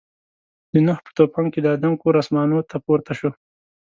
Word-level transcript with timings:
د 0.71 0.73
نوح 0.85 0.99
په 1.05 1.11
طوفان 1.17 1.45
کې 1.53 1.59
د 1.61 1.67
آدم 1.75 1.93
کور 2.01 2.13
اسمانو 2.21 2.59
ته 2.69 2.75
پورته 2.85 3.13
شو. 3.19 3.29